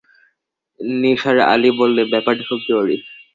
[1.01, 2.97] নিসার আলি বললেন, ব্যাপারটা খুব জরুরি।